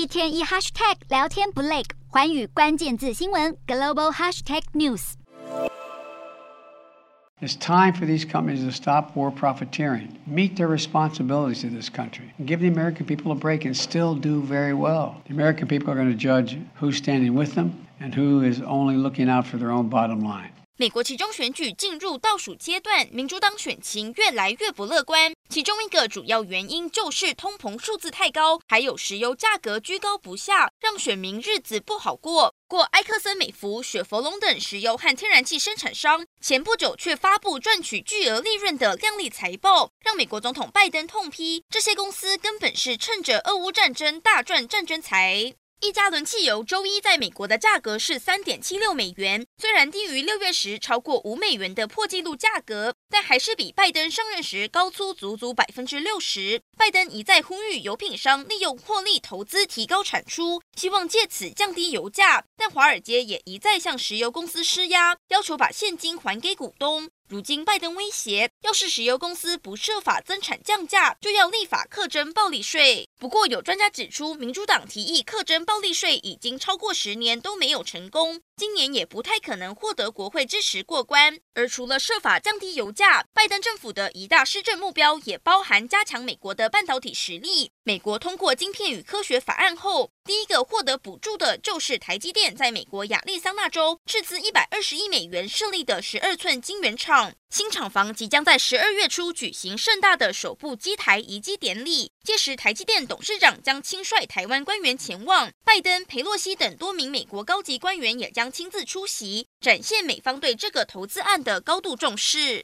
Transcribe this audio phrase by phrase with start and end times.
[0.00, 10.56] 一天一 hashtag 聊天不累，寰宇关键字新闻 global hashtag news。It's time for these companies to stop war profiteering, meet
[10.56, 14.40] their responsibilities to this country, and give the American people a break and still do
[14.40, 15.16] very well.
[15.26, 18.96] The American people are going to judge who's standing with them and who is only
[18.96, 20.52] looking out for their own bottom line.
[20.80, 25.34] 美国其中选举进入倒数阶段，民主党选情越来越不乐观。
[25.50, 32.54] 其中一个主要原因就是通膨数字太高，还有石油价格居高不下，让选民日子不好过。
[32.66, 45.52] 过埃克森美孚、雪佛龙等石油和天然气生产商前不久却发布赚取巨额利润的亮丽财报，让美国总统拜登痛批这些公司根本是趁着俄乌战争大赚战争财。
[45.82, 56.60] 一加仑汽油周一在美国的价格是三点七六美元，虽然低于六月时超过五美元的破纪录价格，但还是比拜登上任时高出足足百分之六十。
[56.76, 67.08] 拜登一再呼吁油品商利用获利投资提高产出，希望借此降低油价，但华尔街也一再向石油公司施压，要求把现金还给股东。
[67.30, 73.08] 如今，拜登威胁，要是石油公司不设法增产降价，就要立法课征暴利税。
[73.20, 81.38] 不过，有专家指出，民主党提议课征暴利税已经超过十年都没有成功，今年也不太可能获得国会支持过关。
[81.54, 87.70] 而除了设法降低油价，拜登政府的一大施政目标也包含加强美国的半导体实力。
[87.84, 97.34] 美国通过晶片与科学法案后，第一个获得补助的就是台积电在美国亚利桑那州斥资一百二十亿美元设立的十二寸晶圆厂。
[97.50, 112.58] 新厂房即将在十二月初举行盛大的首部机台移机典礼，届时台积电董事长将亲率台湾官员前往，拜登、裴洛西等多名美国高级官员也将亲自出席，展现美方对这个投资案的高度重视。